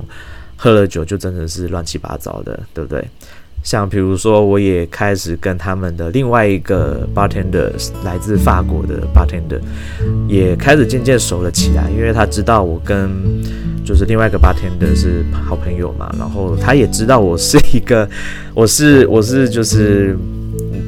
[0.58, 3.02] 喝了酒就真的是乱七八糟的，对不对？
[3.64, 7.72] 像比如说，我也开始跟他们的另外一个 bartender，
[8.04, 9.62] 来自法国的 bartender，
[10.28, 13.10] 也开始渐渐熟了起来，因为他知道我跟
[13.86, 18.06] 就是另外一个 bartender 是好朋友嘛，然后他也知道我是一个，
[18.54, 20.14] 我是我是就是。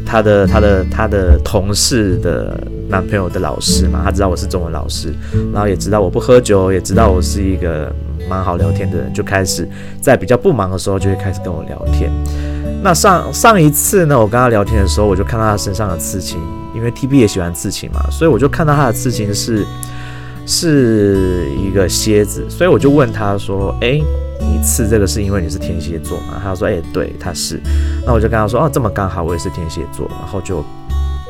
[0.06, 2.58] 他的他的他的同事的
[2.89, 5.13] 男朋友的老师嘛，他知道我是中文老师，
[5.52, 7.94] 然后也知道我不喝酒，也知道我是一个
[8.30, 9.68] 蛮好聊天的人，就开始
[10.02, 12.12] 在比较不忙的时候就会开始跟我聊天。
[12.84, 16.39] 那上上一次呢，我跟他聊天的时候，我就看到他身上的刺青，
[16.76, 19.66] 因为 TB 也喜欢刺青嘛，所以我就看到他的刺青是
[20.46, 24.02] 是一个蝎子，所以我就问他说：“哎。”
[24.43, 26.39] 你刺这个是因为你是天蝎座嘛？
[26.43, 27.60] 他说：“哎，对，他是。”
[28.06, 30.63] 那我就跟他说：“哦，这么刚好，我也是天蝎座。”然后就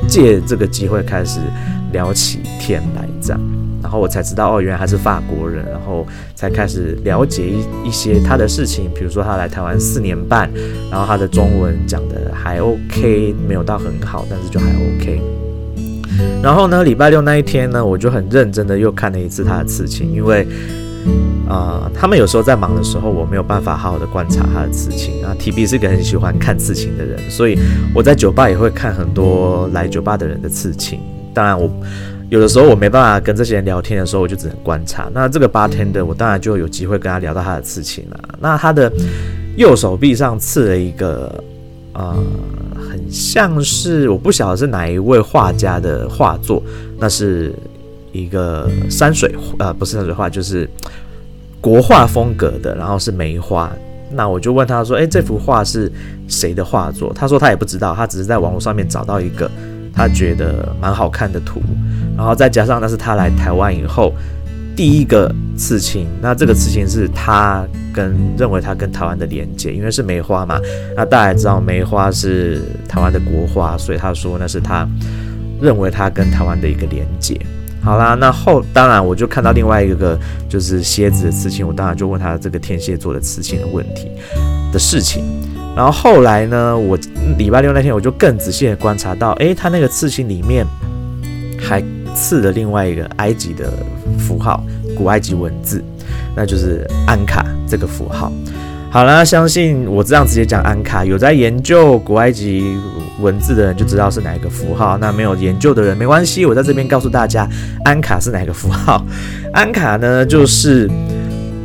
[0.08, 1.40] 借这个机会开始
[1.92, 3.40] 聊起天来，这样，
[3.82, 10.50] 然后我才知道哦，原来他是法国人，然后才开始了解一一些他的事情，比如说他来台湾四年半，
[10.90, 15.22] 然后他的中文讲得还 OK，没有到很好，但是就还 OK。
[16.42, 20.46] 然后呢，礼拜六那一天呢，我就很认真的又看了一次他的刺青，因为。
[21.48, 25.36] 啊、他们有时候在忙的时候，我没有办法好好的观察他的刺青啊。
[25.38, 27.58] TB 是一个很喜欢看刺青的人，所以
[27.94, 30.98] 我在酒吧也会看很多来酒吧的人的刺青。
[31.34, 31.70] 当然，我
[32.30, 35.08] 有的时候我没办法跟这些人聊天的时候，我就只能观察。
[35.12, 38.20] 那这个 bartender，我当然就有机会跟他聊到他的刺青了。
[38.40, 38.90] 那他的
[39.56, 41.44] 右手臂上刺了一个，
[41.92, 42.16] 呃，
[42.74, 46.62] 很像是我不晓得是哪一位画家的画作，
[46.98, 47.54] 那是
[48.14, 50.66] 一个山水，呃，不是山水画，就是。
[51.64, 53.72] 国画风格的，然后是梅花。
[54.10, 55.90] 那我就问他说：“诶，这幅画是
[56.28, 59.50] 谁的画作？”他说他也不知道，他只是在网络上面找到一个
[59.90, 61.62] 他觉得蛮好看的图，
[62.14, 64.12] 然后再加上那是他来台湾以后
[64.76, 66.06] 第一个刺青。
[66.20, 70.60] 那这个刺青是他跟认为他跟台湾的连接，因为是梅花嘛。
[70.94, 74.86] 那大家也知道梅花是台湾的国画，所以他说那是他
[75.62, 77.40] 认为他跟台湾的一个连接。
[77.84, 80.18] 好啦，那后当然我就看到另外一个
[80.48, 84.08] 就是蝎子的刺青，我当然就问他这个天蝎座的刺青的问题
[84.72, 85.22] 的事情。
[85.76, 86.98] 然后后来呢，我
[87.36, 90.64] 礼拜六那天我就更仔细的观察到，诶，他那个刺青里面
[91.60, 91.82] 还
[92.14, 93.70] 刺了另外一个埃及的
[94.18, 94.64] 符号，
[94.96, 95.84] 古埃及文字，
[96.34, 98.32] 那就是安卡这个符号。
[98.94, 102.76] 好了，相信我这样直接讲安卡，有在研究古埃及
[103.20, 104.96] 文字的人就知道是哪一个符号。
[104.98, 107.44] 那没有研究的人没关系，我在这边告诉大家，
[107.84, 109.04] 安卡是哪个符号？
[109.52, 110.88] 安卡呢，就是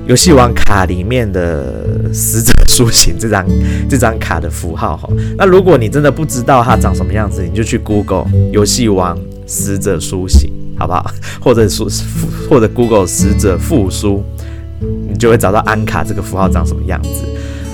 [0.08, 3.46] 游戏王卡里面的死者苏醒这张
[3.88, 5.08] 这张卡的符号哈。
[5.38, 9.16] 那如果你真的不知道它长什么样子，你就去 Google 游戏王
[9.46, 11.06] 死者苏醒，好不好？
[11.40, 11.88] 或者说
[12.50, 14.24] 或者 Google 死者复苏。
[15.20, 17.26] 就会找到安卡这个符号长什么样子。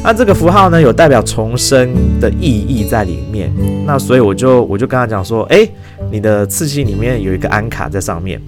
[0.04, 3.52] 那这个符号呢，有代表重生的意义在里面。
[3.88, 5.70] 那所以我就我就跟他讲说，诶，
[6.12, 8.42] 你的刺青里面有一个安卡在上面。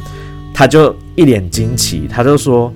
[0.53, 2.73] 他就一脸惊奇，他就说，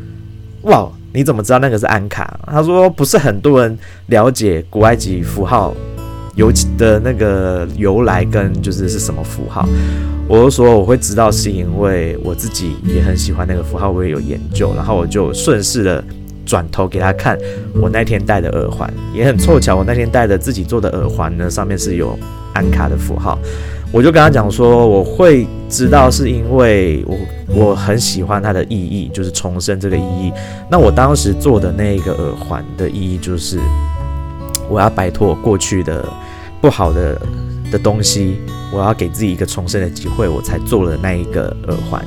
[0.62, 2.40] 哇，你怎么知道那个是安卡？
[2.46, 5.74] 他说不是很多人了解古埃及符号
[6.42, 9.64] 有的那个由来跟就是是什么符号。
[10.28, 16.04] 我就说我会知道，是因为我自己也很喜欢那个符号，我也有研究，然后我就顺势的
[16.46, 17.38] 转头给他看
[17.80, 22.18] 我那天戴的耳环，也很凑巧，我那天戴的自己做的耳环呢，上面是有
[22.54, 23.38] 安卡的符号，
[23.92, 27.18] 我就跟他讲说，我会知道是因为我
[27.54, 30.32] 我很喜欢它的意义，就是重生这个意义。
[30.70, 33.60] 那我当时做的那个耳环的意义就是，
[34.70, 36.06] 我要摆脱我过去的
[36.62, 37.20] 不好的
[37.72, 38.38] 的东西。
[38.74, 42.02] 我要给自己一个重生的机会，我才做了那一个耳环，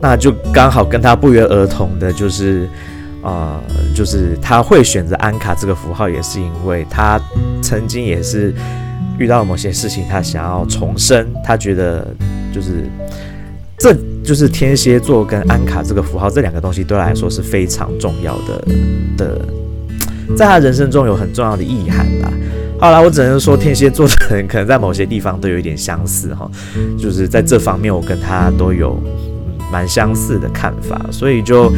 [0.00, 2.66] 那就刚好跟他不约而同的，就是，
[3.20, 3.60] 呃，
[3.94, 7.20] 就是他会选择安卡这个符号，也是因为他
[7.60, 8.54] 曾经也是
[9.18, 12.06] 遇到了某些事情，他想要重生，他觉得
[12.50, 12.88] 就是
[13.76, 18.64] 这就是天蝎座跟安卡这个符号这两个东西对他来说是非常重要的
[19.18, 19.44] 的，
[20.34, 22.32] 在他人生中有很重要的意涵啦。
[22.84, 26.46] 好啦，我只能说天蝎座的人可能在某些地方都有一点相似哈，
[26.98, 28.94] 就是在这方面我跟他都有
[29.72, 31.72] 蛮相似的看法，所以就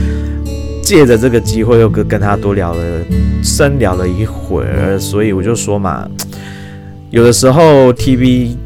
[0.83, 2.83] 借着这个机会又跟跟他多聊了
[3.41, 6.11] 深聊了一会儿，所以我就说嘛，
[7.11, 8.57] 有的时候 TV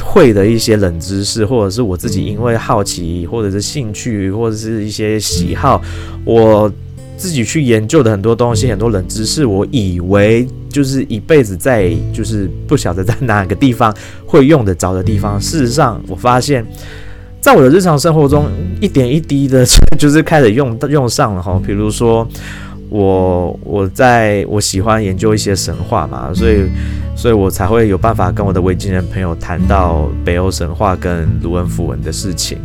[0.00, 5.82] 会的一些冷知识，或者是我自己因为好奇，或者是兴趣，或者是一些喜好，
[6.24, 6.72] 我。
[7.20, 15.38] 自己去研究的很多东西，很多冷知识，我以为就是一辈子在就是不晓得在哪个地方会用得着的地方。
[15.38, 16.66] 事实上，我发现，
[17.38, 18.46] 在我的日常生活中，
[18.80, 19.66] 一点一滴的，
[20.00, 21.60] 就是开始用用上了哈。
[21.66, 22.26] 比如说，
[22.90, 26.68] 我我在我喜欢研究一些神话嘛，所以。
[27.16, 32.56] 所以我才会有办法跟我的维京人朋友谈到北欧神话跟卢恩符文的事情，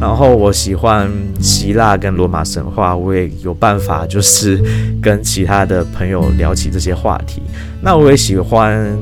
[0.00, 1.10] 然后我喜欢
[1.40, 4.62] 希腊跟罗马神话，我也有办法就是
[5.02, 7.42] 跟其他的朋友聊起这些话题。
[7.82, 8.96] 那我也喜欢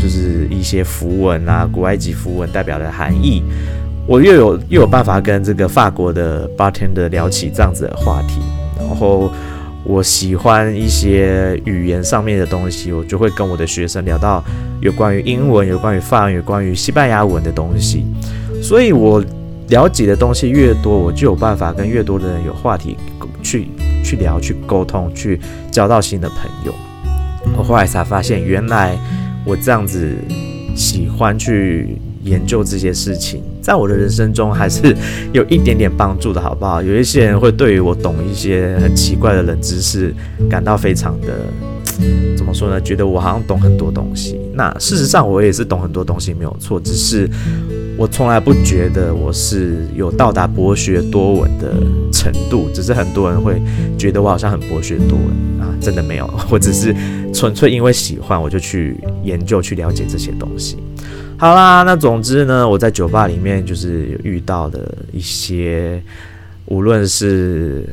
[0.00, 3.42] 就是一些符文啊，古埃及符文代表的含义，
[4.06, 8.40] 我又有又有办法跟这个法国的 bartender 聊起这样子的话题，
[8.78, 9.28] 然后。
[9.88, 14.42] 我喜欢一些语言上面的东西，我就会跟我的学生聊到
[14.80, 18.04] 有关于英文、有关于法文、有关于西班牙文的东西。
[18.60, 19.24] 所以，我
[19.68, 22.96] 了解的东西越多，我就有办法跟越多的人有话题
[23.42, 23.68] 去
[24.04, 26.74] 去聊、去沟通、去交到新的朋友。
[27.56, 28.98] 我后来才发现，原来
[29.44, 30.16] 我这样子
[30.74, 31.96] 喜欢去。
[32.26, 34.94] 研究这些事情，在我的人生中还是
[35.32, 36.82] 有一点点帮助的，好不好？
[36.82, 40.14] 有一些人会对于我懂一些很奇怪的冷知识
[40.50, 41.28] 感到非常的，
[42.36, 42.80] 怎么说呢？
[42.80, 44.38] 觉得我好像懂很多东西。
[44.52, 46.80] 那事实上，我也是懂很多东西，没有错。
[46.80, 47.28] 只是
[47.96, 51.74] 我从来不觉得我是有到达博学多闻的
[52.12, 52.68] 程度。
[52.74, 53.60] 只是很多人会
[53.98, 55.26] 觉得我好像很博学多闻
[55.60, 56.28] 啊，真的没有。
[56.50, 56.94] 我只是
[57.32, 60.78] 纯粹因为喜欢，我就去研究、去了解这些东西。
[61.38, 66.02] 好啦，那总之呢，我在酒吧里面就是有遇到的一些，
[66.64, 67.84] 无论是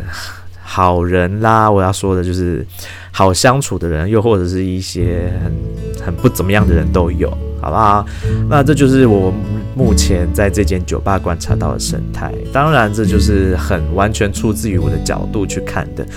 [0.61, 2.65] 好人啦，我要说的就是
[3.11, 7.29] 好相处的人，又或者是一些很很不怎么样的人都有，
[7.59, 8.05] 好不好？
[8.49, 9.33] 那这就是我
[9.75, 12.33] 目前在这间酒吧观察到的生态。
[12.53, 16.07] 当然，这就是很完全出自于我的角度去看的，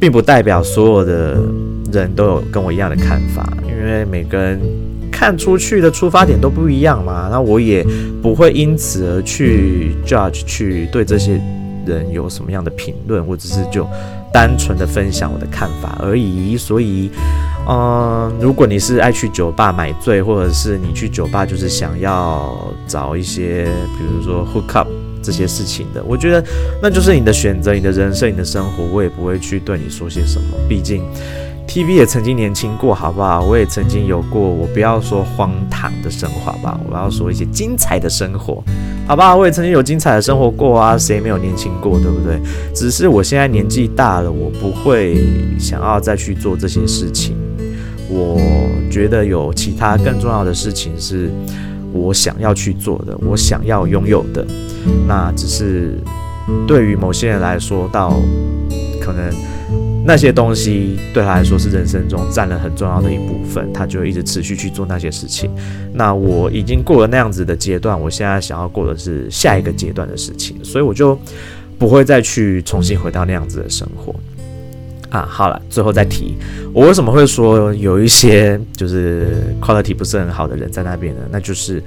[0.00, 1.38] 并不代表所有的
[1.92, 4.60] 人都有跟我一样的看法，因为每个人。
[5.22, 7.86] 看出去的出发点都不一样嘛，那我也
[8.20, 11.40] 不会因此而去 judge 去对这些
[11.86, 13.86] 人有什么样的评论，我只是就
[14.32, 16.56] 单纯的分享我的看法而已。
[16.56, 17.08] 所以，
[17.68, 24.88] 嗯，如果你是爱去酒吧买醉，或者是你去酒吧就是想要找一些，比如说 hook up
[25.22, 26.44] 这些事情的，我觉得
[26.82, 31.00] 那就是你的选择，你的人生，你的生活，我也不会去对你说些什么，毕竟。
[31.66, 33.42] TV 也曾经年轻过，好不好？
[33.42, 38.62] 我也曾经有过，我不要说荒唐的生活吧，我要说一些精彩的生活。
[39.06, 42.38] 好吧，我也曾经有精彩的生活过啊，谁没有年轻过，对不对？
[42.74, 45.24] 只是我现在年纪大了，我不会
[45.58, 47.34] 想要再去做这些事情。
[48.10, 48.38] 我
[48.90, 51.30] 觉得有其他更重要的事情是
[51.90, 54.46] 我想要去做的，我想要拥有的。
[55.08, 55.98] 那只是
[56.66, 58.20] 对于某些人来说，到
[59.00, 59.32] 可能。
[60.04, 65.50] 那些东西对他来说是人生中占了很重要的一部分，他就一直持续去做那些事情。
[65.94, 71.16] 那我已经过了那样子的阶段，我现在想要过的是下一个阶段的事情，所以我就
[71.78, 74.14] 不会再去重新回到那样子的生活
[75.08, 75.26] 啊。
[75.30, 76.36] 好了，最后再提，
[76.72, 79.28] 我为什么会说有一些就是
[79.60, 81.20] quality 不是很好的人在那边呢？
[81.30, 81.82] 那就是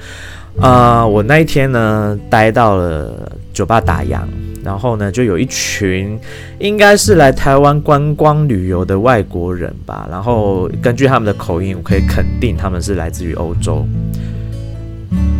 [0.57, 4.21] 啊、我那一天呢待到了酒吧打烊。
[4.65, 6.19] 然后呢，就有一群
[6.57, 10.07] 应该是来台湾观光旅游的外国人吧。
[10.09, 13.85] 然后根据他们的口音，我可以肯定他们是来自于欧洲。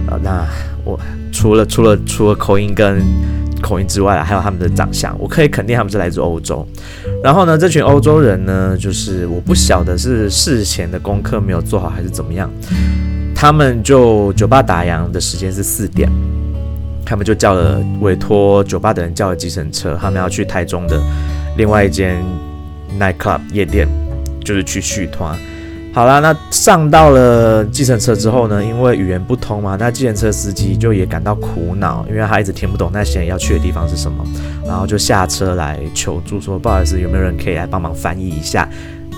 [0.08, 0.46] 啊，那
[0.84, 1.00] 我
[1.34, 3.02] 除了除了除了口音跟
[3.64, 6.64] 口音之外，还有他们的长相，我可以肯定他们是来自欧洲。
[7.24, 12.48] 然后呢，这群欧洲人呢，就是我不晓得是事前的功课没有做好还是怎么样，
[13.34, 16.08] 他们就酒吧打烊的时间是四点。
[17.06, 21.00] 他们就叫了委托酒吧的人叫了计程车，他们要去台中的
[21.58, 22.22] 另外一间
[23.00, 23.88] night club 夜店，
[24.44, 25.38] 就是去续团。
[25.94, 34.22] 好啦，那上到了计程车之后呢，因为语言不通嘛，那计程车司机就也感到苦恼，因为他一直听不懂那些人要去的地方是什么，
[34.68, 38.68] 然后就下车来求助说，不好意思，有没有人可以来帮忙翻译一下，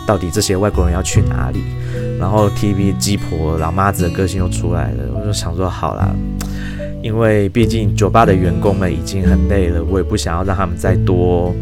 [0.06, 1.64] 到底这些外国人要去哪里？
[2.20, 6.12] 然后 TV 鸡婆老妈子的个性又出来了，我就想说好啦。
[7.02, 11.54] 因为毕竟酒吧的员工们已经很累了，我也不想要让他们再多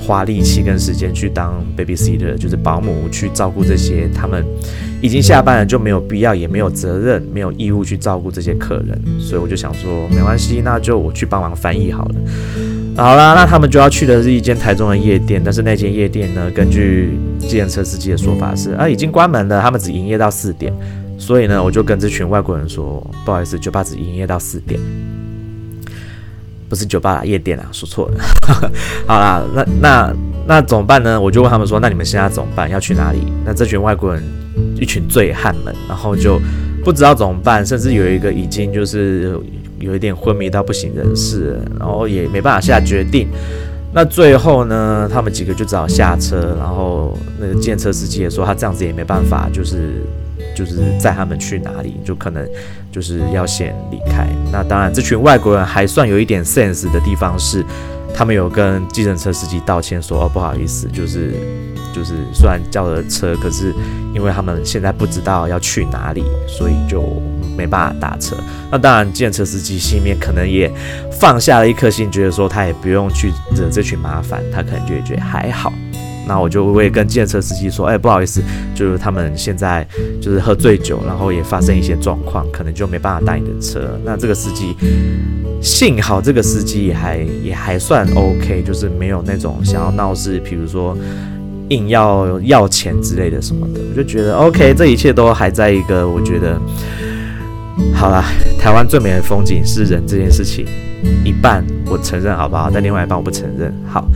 [0.00, 4.44] 花力气跟时间去当 babysitter，就是保姆去照顾这些他们
[5.02, 12.14] 已经下班了，就没有必要也没有责任没有义务去照顾这些客人，所以我就想说没关系，那就我去帮忙翻译好了。
[12.96, 20.72] 好啦，那他们就要去的是一间台中的夜店，但是那间夜店呢，根据计程车司机的说法是啊已经关门了，他们只营业到四点。
[21.18, 24.80] 所以呢，我就跟这群外国人说，不好意思，酒吧只营业到四点，
[26.68, 28.24] 不是酒吧啦，夜店啊，说错了。
[29.04, 30.14] 好啦，那那
[30.46, 31.20] 那怎么办呢？
[31.20, 32.70] 我就问他们说，那你们现在怎么办？
[32.70, 33.18] 要去哪里？
[33.44, 34.22] 那这群外国人
[34.80, 36.40] 一群醉汉们，然后就
[36.84, 39.38] 不知道怎么办，甚至有一个已经就是
[39.80, 43.28] 有一点昏迷到不省人事，然后也没办法下决定。
[43.92, 50.02] 那最后呢，他们几个就只好下车，然后那个计程车司机也说，他这样子也没办法，就是。
[50.58, 52.44] 就是载他们去哪里，就可能
[52.90, 54.26] 就是要先离开。
[54.50, 57.64] 那当然，这群外国人还算有一点 sense 的地方是，
[58.12, 61.32] 他们有跟计程车司机道歉说，哦不好意思，就是
[61.94, 63.72] 就是虽然叫了车，可是
[64.12, 67.04] 因为他们现在不知道要去哪里，所以就
[67.56, 68.34] 没办法打车。
[68.68, 70.68] 那当然，计程车司机心里面可能也
[71.20, 75.72] 放下了一颗心，觉得说他也不用去惹这群麻烦，他可能就会觉得还好。
[76.28, 78.42] 那我就会跟计程车司机说，哎，不好意思，
[78.74, 79.84] 就是他们现在
[80.20, 83.98] 就是喝醉酒，然后也发生一些状况，可能就没办法搭你的车。
[84.04, 84.76] 那这个司机，
[85.62, 90.94] 幸好这个司机也还也还算 OK，就是没有那种想要闹事，比如说
[91.70, 93.80] 硬要要钱之类的什么的。
[93.90, 96.60] 我就觉得 OK，这一切都还在一个我觉得
[97.94, 98.22] 好啦，
[98.60, 100.66] 台湾最美的风景是人这件事情，
[101.24, 102.70] 一半我承认好不好？
[102.70, 103.72] 但另外一半我不承认。
[103.88, 104.06] 好。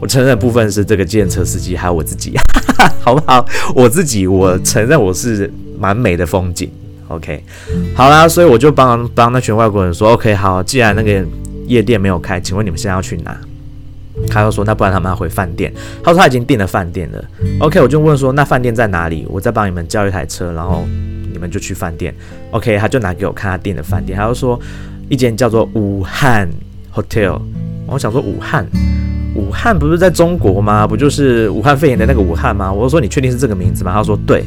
[0.00, 2.34] 我承认部分是这个建车司机，还有我自己，
[3.00, 3.44] 好不好？
[3.74, 6.70] 我自己，我承认我是蛮美的风景。
[7.08, 7.42] OK，
[7.94, 11.24] 好啦，所以我就帮帮那群外国人说，OK，好，既然那个
[11.66, 13.36] 夜店没有开，请问你们现在要去哪？
[14.28, 15.72] 他又说，那不然他们要回饭店。
[16.02, 17.24] 他说他已经订了饭店了。
[17.60, 19.24] OK，我就问说，那饭店在哪里？
[19.28, 20.84] 我再帮你们叫一台车，然后
[21.32, 22.14] 你们就去饭店。
[22.50, 24.58] OK，他就拿给我看他订的饭店，他就说
[25.08, 26.48] 一间叫做武汉
[26.94, 27.40] Hotel。
[27.86, 28.66] 我想说武汉。
[29.46, 30.86] 武汉不是在中国吗？
[30.86, 32.72] 不就是武汉肺炎的那个武汉吗？
[32.72, 33.92] 我就说，你确定是这个名字吗？
[33.92, 34.44] 他说对。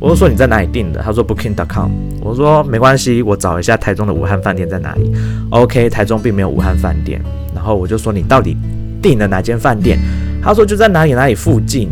[0.00, 1.00] 我就说你在哪里订的？
[1.00, 1.90] 他说 Booking.com。
[2.20, 5.12] 我说没关系，我找一下台中的武汉饭店在哪里。
[5.50, 7.22] OK，台中并没有武汉饭店。
[7.54, 8.56] 然后我就说，你到底
[9.00, 9.98] 订了哪间饭店？
[10.42, 11.88] 他说就在哪里哪里附近。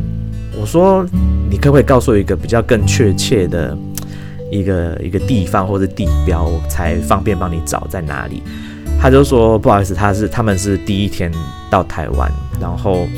[0.61, 1.07] 我说
[1.49, 3.79] 你可不可以告诉我一个比较更确切的
[4.51, 8.43] 一个一个地方或者地标，我才方便帮你找在哪里？
[9.01, 11.33] 他就说不好意思，他是他们是第一天
[11.71, 12.31] 到台湾，
[12.61, 13.09] 然后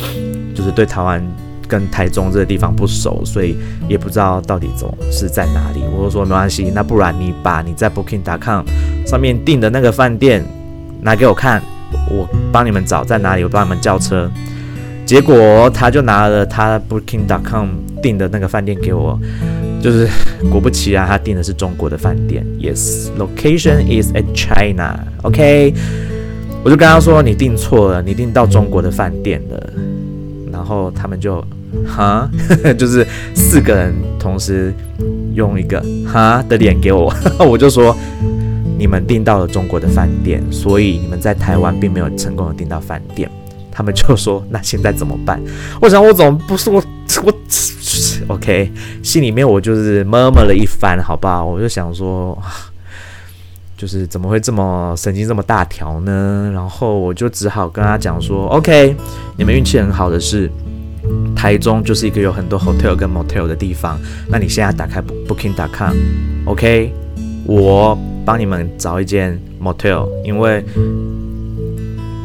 [0.54, 1.20] 就是对台湾
[1.66, 3.56] 跟台中这个地方不熟，所以
[3.88, 5.82] 也不知道到底总是在哪里。
[5.96, 8.64] 我就说没关系，那不然你把你在 Booking.com
[9.04, 10.44] 上面订的那个饭店
[11.00, 11.60] 拿给我看，
[12.10, 14.30] 我帮你们找在哪里，我帮你们叫车。
[15.04, 17.68] 结果他就拿了他 Booking.com
[18.00, 19.18] 订的那个饭店给我。
[19.82, 20.08] 就是
[20.48, 22.46] 果不其然，他订的是中国的饭店。
[22.60, 24.98] Yes，location is at China。
[25.22, 25.74] OK，
[26.62, 29.72] 我就跟他说你订错了，你订到中国的饭店了。
[30.52, 31.44] 然后他们就
[31.84, 32.30] 哈，
[32.78, 33.04] 就是
[33.34, 34.72] 四个人同时
[35.34, 37.12] 用一个哈的脸给我，
[37.44, 37.96] 我就说
[38.78, 43.28] 你们订到了中国的饭店，所以你们在台湾并没有成功的订到饭店。
[43.72, 45.40] 他们就说那现在怎么办？
[45.80, 46.80] 我想我怎么不是我
[47.24, 47.32] 我。
[48.32, 48.72] OK，
[49.02, 51.44] 心里面我就是 murmur 了一番，好不好？
[51.44, 52.36] 我就想说，
[53.76, 56.50] 就是怎么会这么神经这么大条呢？
[56.52, 58.96] 然后我就只好跟他讲说，OK，
[59.36, 60.50] 你们运气很好的是，
[61.36, 63.98] 台中就是一个有很多 hotel 跟 motel 的地方。
[64.28, 66.92] 那你现在打开 Booking.com，OK，
[67.44, 70.64] 我帮你们找一间 motel，因为。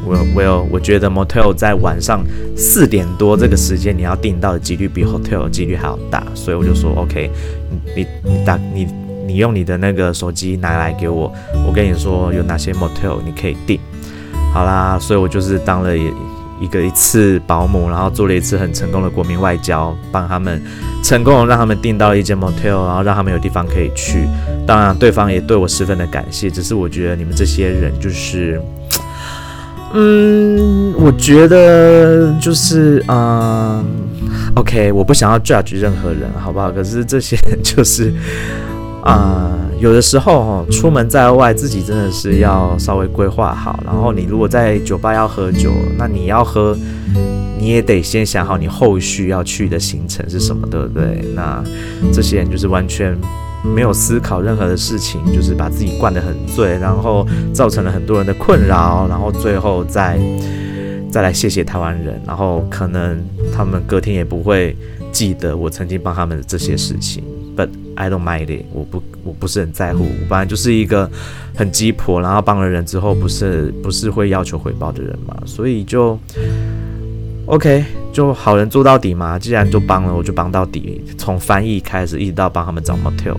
[0.07, 2.23] 我我有我觉得 motel 在晚上
[2.55, 7.29] 四点多这个时间你要订到的几率比 hotel 的几率还要大，所以我就说 OK，
[7.69, 8.87] 你你你打你
[9.27, 11.29] 你用你的那个手机拿来给我，
[11.67, 13.77] 我跟你说有哪些 motel 你可以订。
[14.53, 16.09] 好啦，所以我就是当了一
[16.61, 20.61] 一个一次保姆，然后做了一次很成功的国民外交，帮他们
[21.03, 24.25] 成功让他们订到一间 motel，然后让他们有地方可以去。
[24.65, 28.61] 当然对方也对我十分的感谢，只是我觉得你们这些人就是。
[29.93, 33.83] 嗯，我觉得就是嗯
[34.55, 36.69] ，OK，我不想要 judge 任何人，好不好？
[36.71, 38.13] 可是这些人就是
[39.03, 43.79] 啊、有的时候哈，出门在外，自己真的是要稍微规划好。
[43.85, 46.77] 然后你如果在酒吧要喝酒，那你要喝，
[47.57, 51.23] 你也得先想好你后续要去的行程是什么，对不对？
[51.33, 51.63] 那
[52.11, 53.17] 这些人就是完全。
[53.63, 60.19] 没有思考任何的事情，就是把自己灌得很醉，然后造成了很多人的困扰，然后最后再
[61.11, 63.17] 再来谢谢台湾人，然后可能
[63.53, 64.75] 他们隔天也不会
[65.11, 67.23] 记得我曾经帮他们的这些事情。
[67.55, 71.09] But I don't mind it，我不我不是很在乎，我本来就是一个
[71.55, 76.19] 很鸡婆，然后帮了人之后不是不是会要求回报的人嘛，所以就
[77.47, 77.81] OK，
[78.11, 83.37] 就好人做到底嘛，既然就帮了，我就帮到底，从翻译开始一直到帮他们找 motel。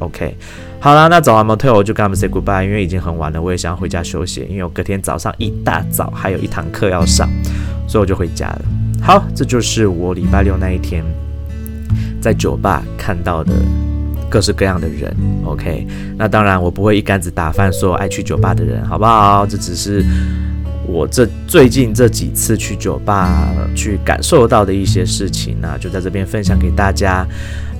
[0.00, 0.36] OK，
[0.80, 7.30] 好啦，那找完 motel 我就跟他们 say goodbye，因为已经很晚了，我也想要回家休息，因为我隔天早上一大早还有一堂课要上，
[7.86, 8.62] 所以我就回家了。
[9.00, 11.04] 好，这就是我礼拜六那一天
[12.20, 13.52] 在酒吧看到的
[14.28, 15.14] 各式各样的人。
[15.44, 15.86] OK，
[16.18, 19.46] 那当然我不会一竿子打翻所有爱去酒吧的人，好不好？
[19.46, 20.04] 这只是
[20.86, 27.26] 我这最近这几次去酒吧去感受到的一些事情呢，就在这边分享给大家。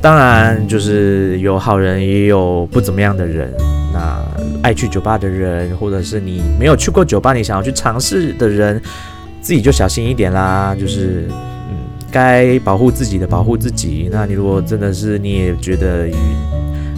[0.00, 3.50] 当然，就是有好人，也有不怎么样的人。
[3.92, 4.22] 那
[4.62, 8.78] 爱去酒吧的人，或者是你没有去过酒吧，你想要去尝试的人，
[9.40, 10.76] 自己就小心一点啦。
[10.78, 11.26] 就是，
[11.70, 11.76] 嗯，
[12.10, 14.10] 该保护自己的保护自己。
[14.12, 16.06] 那你如果真的是你也觉得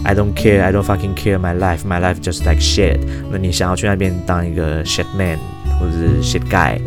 [0.03, 2.97] ，I don't care, I don't fucking care my life, my life just like shit。
[3.31, 5.37] 那你想要去那边当一个 shit man，
[5.79, 6.79] 或者是 shit guy。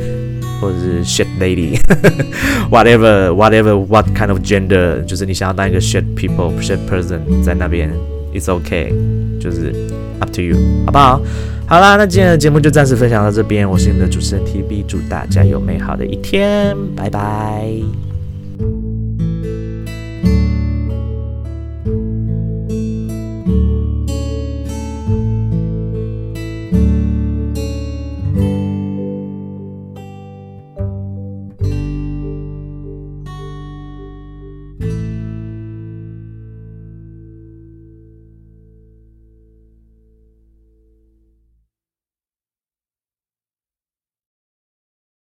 [0.61, 7.91] 或者是 shit lady，whatever whatever what kind of gender，就是你想要当一个 shit people shit person 在那边
[8.34, 8.93] ，it's okay，
[9.41, 9.72] 就是
[10.18, 11.18] up to you，好不好？
[11.66, 18.10] 好啦，那今天的节目就暂时分享到这边，我是你们的主持人 TB，祝大家有美好的一天，拜拜。